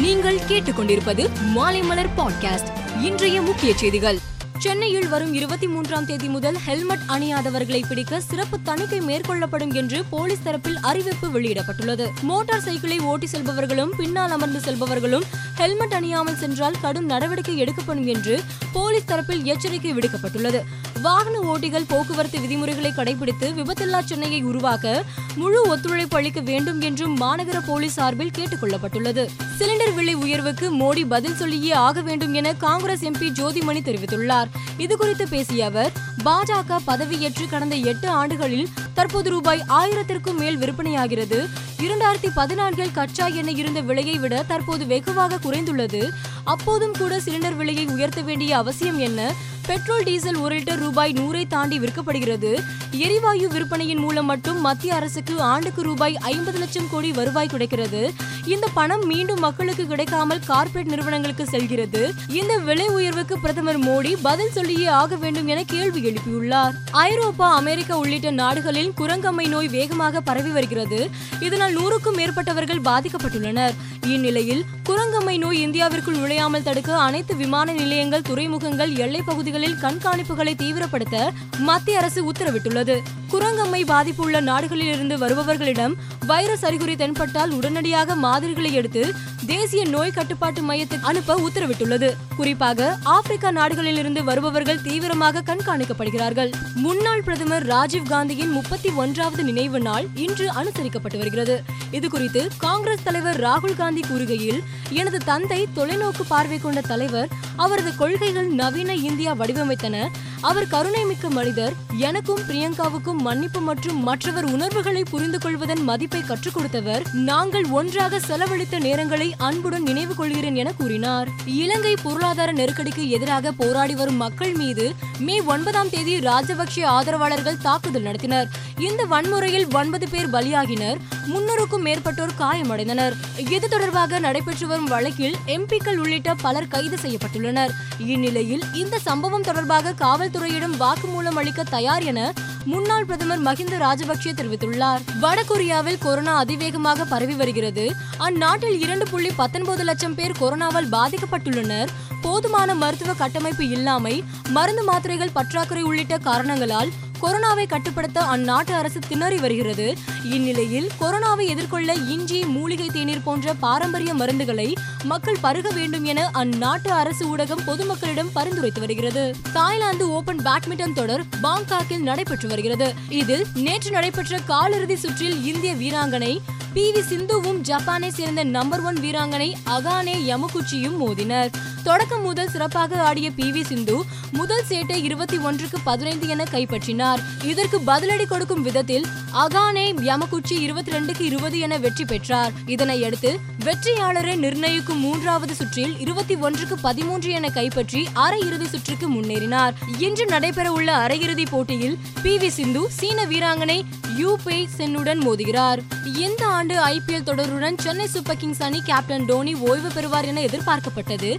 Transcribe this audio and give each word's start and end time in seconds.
நீங்கள் 0.00 0.38
கேட்டுக்கொண்டிருப்பது 0.38 1.28
மாலைமலர் 1.56 2.08
பாட்காஸ்ட் 2.16 3.02
இன்றைய 3.02 3.42
முக்கிய 3.42 3.76
செய்திகள். 3.76 4.18
சென்னையில் 4.58 5.08
வரும் 5.08 5.32
இருபத்தி 5.32 5.66
மூன்றாம் 5.66 6.06
தேதி 6.06 6.28
முதல் 6.28 6.56
ஹெல்மெட் 6.56 6.98
அணியாதவர்களை 7.08 7.88
பிடிக்க 7.88 8.20
சிறப்பு 8.20 8.62
தணிக்கை 8.62 9.00
மேற்கொள்ளப்படும் 9.00 9.74
என்று 9.74 10.04
போலீஸ் 10.10 10.38
தரப்பில் 10.44 10.74
அறிவிப்பு 10.74 11.40
வெளியிடப்பட்டுள்ளது. 11.40 12.08
மோட்டார் 12.22 12.60
சைக்கிளை 12.60 12.98
ஓட்டி 12.98 13.26
செல்பவர்களும் 13.32 13.90
பின்னால் 13.96 14.30
அமர்ந்து 14.30 14.58
செல்பவர்களும் 14.58 15.22
ஹெல்மெட் 15.54 15.92
அணியாமல் 15.92 16.36
சென்றால் 16.36 16.80
கடும் 16.82 17.04
நடவடிக்கை 17.04 17.56
எடுக்கப்படும் 17.56 18.06
என்று 18.06 18.40
போலீஸ் 18.72 19.06
தரப்பில் 19.06 19.42
எச்சரிக்கை 19.42 19.94
விடுக்கப்பட்டுள்ளது. 19.94 20.62
வாகன 21.02 21.38
ஓட்டிகள் 21.40 21.84
போக்குவரத்து 21.88 22.40
விதிமுறைகளை 22.40 22.90
கடைபிடித்து 22.90 23.48
விபத்தில்லா 23.54 24.04
சென்னையை 24.04 24.42
உருவாக்க 24.42 25.04
முழு 25.34 25.62
ஒத்துழைப்பு 25.68 26.16
அளிக்க 26.16 26.40
வேண்டும் 26.40 26.80
என்றும் 26.80 27.20
மாநகர 27.20 27.60
போலீஸ் 27.66 27.92
சார்பில் 27.92 28.30
கேட்டுக் 28.30 28.62
கொள்ளப்பட்டுள்ளது 28.62 29.28
சிலிண்டர் 29.58 29.94
விலை 29.94 30.14
உயர்வுக்கு 30.14 30.70
மோடி 30.74 31.04
பதில் 31.08 31.36
சொல்லியே 31.36 31.72
ஆக 31.72 32.00
வேண்டும் 32.00 32.34
என 32.34 32.54
காங்கிரஸ் 32.54 33.04
எம்பி 33.04 33.28
ஜோதிமணி 33.28 33.80
தெரிவித்துள்ளார். 33.80 34.48
இதுகுறித்து 34.78 35.26
பேசிய 35.30 35.64
அவர் 35.64 35.92
பாஜக 36.24 36.76
பதவியேற்று 36.86 37.48
கடந்த 37.50 37.74
எட்டு 37.74 38.08
ஆண்டுகளில் 38.08 38.68
தற்போது 38.94 39.30
ரூபாய் 39.30 39.64
ஆயிரத்திற்கும் 39.68 40.38
மேல் 40.38 40.58
விற்பனையாகிறது. 40.58 41.48
இரண்டாயிரத்தி 41.80 42.28
பதினான்கில் 42.36 42.92
கச்சா 42.92 43.26
எண்ணெய் 43.26 43.56
இருந்த 43.56 43.80
விலையை 43.80 44.18
விட 44.18 44.44
தற்போது 44.48 44.86
வெகுவாக 44.86 45.38
குறைந்துள்ளது. 45.44 46.08
அப்போதும் 46.44 46.94
கூட 46.98 47.18
சிலிண்டர் 47.18 47.56
விலையை 47.56 47.86
உயர்த்த 47.86 48.20
வேண்டிய 48.20 48.56
அவசியம் 48.56 48.98
என்ன? 48.98 49.32
பெட்ரோல் 49.70 50.02
டீசல் 50.02 50.36
ஒரு 50.36 50.58
லிட்டர் 50.58 50.76
ரூபாய் 50.76 51.12
நூறை 51.12 51.46
தாண்டி 51.46 51.78
விற்கப்படுகிறது. 51.78 52.62
எரிவாயு 52.90 53.48
விற்பனையின் 53.48 53.98
மூலம் 53.98 54.26
மட்டும் 54.26 54.60
மத்திய 54.60 54.94
அரசுக்கு 54.94 55.40
ஆண்டுக்கு 55.40 55.82
ரூபாய் 55.82 56.16
ஐம்பது 56.16 56.58
லட்சம் 56.58 56.88
கோடி 56.90 57.12
வருவாய் 57.12 57.48
கிடைக்கிறது. 57.48 58.12
இந்த 58.46 58.66
பணம் 58.74 59.06
மீண்டும் 59.06 59.38
மக்களுக்கு 59.38 59.86
கிடைக்காமல் 59.86 60.40
கார்ப்பரேட் 60.46 60.88
நிறுவனங்களுக்கு 60.88 61.46
செல்கிறது. 61.46 62.12
இந்த 62.28 62.58
விலை 62.58 62.86
உயர்வுக்கு 62.86 63.38
பிரதமர் 63.38 63.78
மோடி 63.78 64.16
பதில் 64.22 64.52
சொல்லியே 64.52 64.86
ஆக 64.86 65.16
வேண்டும் 65.16 65.46
என 65.46 65.64
கேள்வி 65.64 66.00
எழுப்பியுள்ளார். 66.10 66.74
ஐரோப்பா 66.90 67.54
அமெரிக்கா 67.54 67.98
உள்ளிட்ட 67.98 68.30
நாடுகளில் 68.30 68.92
குரங்கம்மை 68.96 69.48
நோய் 69.48 69.68
வேகமாக 69.68 70.20
பரவி 70.20 70.50
வருகிறது. 70.50 71.10
இதனால் 71.40 71.76
நூறுக்கும் 71.76 72.16
மேற்பட்டவர்கள் 72.16 72.84
பாதிக்கப்பட்டுள்ளனர். 72.84 73.72
இந்நிலையில் 74.06 74.64
குரங்கம்மை 74.88 75.38
நோய் 75.38 75.62
இந்தியாவிற்குள் 75.66 76.18
நுழையாமல் 76.18 76.62
தடுக்க 76.62 76.96
அனைத்து 76.96 77.36
விமான 77.36 77.72
நிலையங்கள் 77.72 78.22
துறைமுகங்கள் 78.22 78.96
எல்லை 78.96 79.22
பகுதிகளில் 79.22 79.76
கண்காணிப்புகளை 79.82 80.54
தீவிரப்படுத்த 80.62 81.28
மத்திய 81.58 81.98
அரசு 81.98 82.32
உத்தரவிட்டுள்ளது. 82.32 82.98
குரங்கம்மை 83.30 83.84
பாதிப்பு 83.84 84.22
உள்ள 84.22 84.40
நாடுகளில் 84.40 84.92
இருந்து 84.92 85.18
வருபவர்களிடம் 85.18 85.94
வைரஸ் 86.26 86.64
அறிகுறி 86.64 86.96
தென்பட்டால் 86.96 87.50
உடனடியாக 87.50 88.14
மாதிரிகளை 88.30 88.72
எடுத்து 88.80 89.02
தேசிய 89.46 89.82
நோய் 89.94 90.16
கட்டுப்பாட்டு 90.16 90.60
மையத்துக்கு 90.68 91.08
அனுப்ப 91.10 91.36
உத்தரவிட்டுள்ளது. 91.46 92.08
குறிப்பாக 92.36 92.88
ஆப்பிரிக்கா 93.16 93.50
நாடுகளில் 93.58 94.00
இருந்து 94.02 94.20
வருபவர்கள் 94.28 94.82
தீவிரமாக 94.82 95.42
கண்காணிக்கப்படுகிறார்கள். 95.48 96.50
முன்னாள் 96.84 97.22
பிரதமர் 97.22 97.66
ராஜீவ் 97.72 98.10
காந்தியின் 98.12 98.52
முப்பத்தி 98.58 98.90
ஒன்றாவது 99.02 99.42
நினைவு 99.50 99.80
நாள் 99.88 100.06
இன்று 100.24 100.46
அனுசரிக்கப்பட்டு 100.60 101.18
வருகிறது. 101.22 101.56
இது 101.98 102.08
குறித்து 102.10 102.42
காங்கிரஸ் 102.58 103.06
தலைவர் 103.08 103.40
ராகுல் 103.40 103.78
காந்தி 103.82 104.02
கூறுகையில் 104.10 104.60
எனது 105.00 105.18
தந்தை 105.30 105.60
தொலைநோக்கு 105.76 106.24
பார்வை 106.28 106.58
கொண்ட 106.58 106.80
தலைவர் 106.92 107.30
அவரது 107.56 107.92
கொள்கைகள் 107.96 108.50
நவீன 108.60 108.90
இந்தியா 109.08 109.32
வடிவமைத்தன. 109.40 109.96
அவர் 110.42 110.66
கருணை 110.66 111.04
மிக்க 111.04 111.28
மனிதர் 111.28 111.72
எனக்கும் 111.96 112.40
பிரியங்காவுக்கும் 112.48 113.16
மன்னிப்பு 113.16 113.60
மற்றும் 113.60 114.02
மற்றவர் 114.02 114.44
உணர்வுகளை 114.44 115.02
புரிந்து 115.10 115.38
கொள்வதன் 115.38 115.82
மதிப்பை 115.82 116.20
கற்றுக் 116.20 116.54
கொடுத்தவர் 116.54 117.02
நாங்கள் 117.12 117.64
ஒன்றாக 117.64 118.18
செலவழித்த 118.18 118.78
நேரங்களை 118.78 119.30
அன்புடன் 119.38 119.82
நினைவு 119.82 120.14
கொள்கிறேன் 120.14 120.54
என 120.54 120.72
கூறினார். 120.72 121.28
இலங்கை 121.46 121.94
பொருளாதார 122.02 122.52
நெருக்கடிக்கு 122.52 123.08
எதிராக 123.08 123.52
போராடி 123.52 123.94
வரும் 123.94 124.16
மக்கள் 124.16 124.52
மீது 124.52 124.94
மே 125.18 125.40
ஒன்பதாம் 125.40 125.90
தேதி 125.90 126.18
ராஜபக்சே 126.18 126.84
ஆதரவாளர்கள் 126.84 127.62
தாக்குதல் 127.62 128.02
நடத்தினர். 128.02 128.46
இந்த 128.78 129.04
வன்முறையில் 129.04 129.70
ஒன்பது 129.72 130.08
பேர் 130.08 130.30
பலியாகினர். 130.30 130.96
முன்னூறுக்கும் 131.26 131.84
மேற்பட்டோர் 131.84 132.30
காயமடைந்தனர். 132.38 133.12
இது 133.36 133.68
தொடர்பாக 133.68 134.18
நடைபெற்று 134.18 134.66
வரும் 134.66 134.84
வழக்கில் 134.84 135.36
எம்பிக்கள் 135.46 135.96
உள்ளிட்ட 135.96 136.34
பலர் 136.34 136.68
கைது 136.68 136.98
செய்யப்பட்டுள்ளனர். 137.02 137.70
இந்நிலையில் 137.98 138.62
இந்த 138.74 138.98
சம்பவம் 138.98 139.42
தொடர்பாக 139.42 139.94
காவல்துறையிடம் 140.00 140.76
வாக்குமூலம் 140.80 141.36
அளிக்க 141.36 141.62
தயார் 141.62 142.02
என 142.02 142.32
முன்னாள் 142.64 143.04
பிரதமர் 143.04 143.42
மஹிந்த 143.42 143.78
ராஜபக்சே 143.78 144.32
தெரிவித்துள்ளார். 144.32 144.98
வடகொரியாவில் 145.20 145.98
கொரோனா 145.98 146.36
அதிவேகமாக 146.36 147.04
பரவி 147.04 147.34
வருகிறது. 147.34 147.92
அந்நாட்டில் 148.18 148.80
இரண்டு 148.80 149.08
புள்ளி 149.08 149.30
பத்தொன்பது 149.36 149.84
லட்சம் 149.84 150.14
பேர் 150.14 150.32
கொரோனாவால் 150.40 150.92
பாதிக்கப்பட்டுள்ளனர். 150.92 151.88
போதுமான 152.30 152.74
மருத்துவ 152.74 153.12
கட்டமைப்பு 153.12 153.68
இல்லாமை 153.68 154.16
மருந்து 154.48 154.82
மாத்திரைகள் 154.84 155.36
பற்றாக்குறை 155.38 155.82
உள்ளிட்ட 155.82 156.18
காரணங்களால் 156.18 156.90
கொரோனாவை 157.22 157.64
கட்டுப்படுத்த 157.68 158.18
அந்நாட்டு 158.20 158.72
அரசு 158.72 159.00
திணறி 159.08 159.38
வருகிறது. 159.38 159.86
இந்நிலையில் 160.24 160.86
கொரோனாவை 161.00 161.44
எதிர்கொள்ள 161.46 161.92
இஞ்சி 161.92 162.44
மூலிகை 162.44 162.86
தேநீர் 162.92 163.22
போன்ற 163.22 163.54
பாரம்பரிய 163.54 164.14
மருந்துகளை 164.14 164.68
மக்கள் 165.02 165.40
பருக 165.40 165.70
வேண்டும் 165.70 166.04
என 166.04 166.30
அந்நாட்டு 166.34 166.88
அரசு 166.88 167.36
ஊடகம் 167.36 167.64
பொதுமக்களிடம் 167.66 168.32
பரிந்துரைத்து 168.32 168.80
வருகிறது. 168.80 169.34
தாய்லாந்து 169.52 170.10
ஓபன் 170.10 170.42
பேட்மிண்டன் 170.46 170.94
தொடர் 170.94 171.24
பாங்காக்கில் 171.42 172.06
நடைபெற்று 172.08 172.48
வருகிறது. 172.48 172.94
இதில் 173.08 173.46
நேற்று 173.54 173.90
நடைபெற்ற 173.90 174.40
காலிறுதி 174.48 174.94
சுற்றில் 174.94 175.44
இந்திய 175.44 175.74
வீராங்கனை 175.74 176.32
பி 176.74 176.82
வி 176.94 177.00
சிந்துவும் 177.00 177.60
ஜப்பானை 177.68 178.08
சேர்ந்த 178.08 178.44
நம்பர் 178.44 178.80
ஒன் 178.80 178.96
வீராங்கனை 178.96 179.52
அகானே 179.76 180.14
யமுகுச்சியும் 180.28 180.96
மோதினர். 180.96 181.50
தொடக்கம் 181.82 182.22
முதல் 182.22 182.48
சிறப்பாக 182.48 183.02
ஆடிய 183.02 183.30
பி 183.30 183.50
வி 183.50 183.62
சிந்து 183.64 184.02
முதல் 184.32 184.62
சேட்டை 184.68 185.02
இருபத்தி 185.02 185.38
ஒன்றுக்கு 185.38 185.78
பதினைந்து 185.84 186.28
என 186.28 186.44
கைப்பற்றினார். 186.44 187.20
இதற்கு 187.44 187.80
பதிலடி 187.80 188.26
கொடுக்கும் 188.26 188.62
விதத்தில் 188.62 189.06
அகானே 189.32 189.94
யமகுச்சி 190.08 190.60
இருபத்தி 190.60 190.92
ரெண்டுக்கு 190.92 191.20
இருபது 191.20 191.58
என 191.58 191.78
வெற்றி 191.78 192.04
பெற்றார். 192.04 192.52
இதனையடுத்து 192.66 193.36
வெற்றியாளரை 193.64 194.36
நிர்ணயிக்கும் 194.36 195.00
மூன்றாவது 195.00 195.54
சுற்றில் 195.54 195.98
இருபத்தி 195.98 196.36
ஒன்றுக்கு 196.36 196.78
பதிமூன்று 196.78 197.30
என 197.30 197.48
கைப்பற்றி 197.48 198.08
அரையிறுதி 198.14 198.68
சுற்றுக்கு 198.68 199.08
முன்னேறினார். 199.10 199.72
இன்று 199.98 200.26
நடைபெற 200.26 200.72
உள்ள 200.72 200.96
அரையிறுதி 200.96 201.46
போட்டியில் 201.50 201.98
பி 202.22 202.36
வி 202.36 202.48
சிந்து 202.48 202.90
சீன 202.90 203.24
வீராங்கனை 203.24 203.82
யூ 204.16 204.36
பே 204.44 204.68
சென்னுடன் 204.78 205.20
மோதுகிறார். 205.26 205.80
இந்த 206.18 206.46
ஆண்டு 206.60 206.76
ஐபிஎல் 206.86 207.28
தொடருடன் 207.28 207.78
சென்னை 207.78 208.06
சூப்பர் 208.06 208.36
கிங்ஸ் 208.36 208.62
அணி 208.62 208.82
கேப்டன் 208.82 209.24
டோனி 209.24 209.54
ஓய்வு 209.54 209.90
பெறுவார் 209.94 210.24
என 210.24 210.40
எதிர்பார்க்கப்பட்டது. 210.40 211.38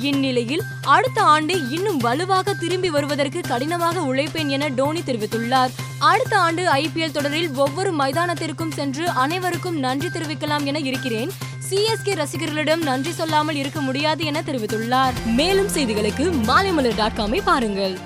இந்நிலையில் 0.00 0.62
அடுத்த 0.82 1.22
ஆண்டு 1.22 1.70
இன்னும் 1.70 1.96
வலுவாக 1.96 2.54
திரும்பி 2.54 2.90
வருவதற்கு 2.90 3.40
கடினமாக 3.48 4.00
உழைப்பேன் 4.00 4.48
என 4.48 4.68
டோனி 4.68 5.00
தெரிவித்துள்ளார். 5.00 5.74
அடுத்த 5.98 6.38
ஆண்டு 6.38 6.72
ஐபிஎல் 6.72 7.10
தொடரில் 7.10 7.54
ஒவ்வொரு 7.54 7.92
மைதானத்திற்கும் 7.96 8.72
சென்று 8.72 9.08
அனைவருக்கும் 9.08 9.78
நன்றி 9.78 10.08
தெரிவிக்கலாம் 10.08 10.64
என 10.64 10.78
இருக்கிறேன். 10.78 11.30
சிஎஸ்கே 11.70 12.14
ரசிகர்களிடம் 12.14 12.82
நன்றி 12.82 13.12
சொல்லாமல் 13.12 13.56
இருக்க 13.56 13.80
முடியாது 13.80 14.24
என 14.24 14.40
தெரிவித்துள்ளார். 14.40 15.12
மேலும் 15.24 15.68
செய்திகளுக்கு 15.68 16.32
மாலைமலர் 16.46 16.96
டாட் 16.96 17.18
காமை 17.18 17.40
பாருங்கள். 17.44 17.98